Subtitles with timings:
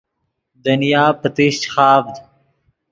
[0.65, 2.09] دنیا پتیشچ خاڤد